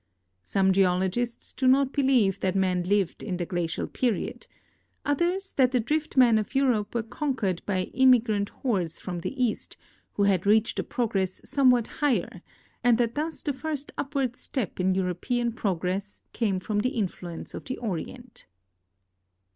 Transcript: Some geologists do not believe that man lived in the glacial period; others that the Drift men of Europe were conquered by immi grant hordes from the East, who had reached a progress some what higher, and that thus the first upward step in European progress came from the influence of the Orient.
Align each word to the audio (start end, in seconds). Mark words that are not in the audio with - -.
Some 0.41 0.73
geologists 0.73 1.53
do 1.53 1.67
not 1.67 1.93
believe 1.93 2.39
that 2.39 2.55
man 2.55 2.81
lived 2.81 3.21
in 3.21 3.37
the 3.37 3.45
glacial 3.45 3.85
period; 3.85 4.47
others 5.05 5.53
that 5.57 5.73
the 5.73 5.79
Drift 5.79 6.17
men 6.17 6.39
of 6.39 6.55
Europe 6.55 6.95
were 6.95 7.03
conquered 7.03 7.61
by 7.67 7.91
immi 7.95 8.17
grant 8.23 8.49
hordes 8.49 8.99
from 8.99 9.19
the 9.19 9.43
East, 9.45 9.77
who 10.13 10.23
had 10.23 10.47
reached 10.47 10.79
a 10.79 10.83
progress 10.83 11.39
some 11.45 11.69
what 11.69 11.85
higher, 11.85 12.41
and 12.83 12.97
that 12.97 13.13
thus 13.13 13.43
the 13.43 13.53
first 13.53 13.91
upward 13.95 14.35
step 14.35 14.79
in 14.79 14.95
European 14.95 15.51
progress 15.51 16.21
came 16.33 16.57
from 16.57 16.79
the 16.79 16.89
influence 16.97 17.53
of 17.53 17.65
the 17.65 17.77
Orient. 17.77 18.47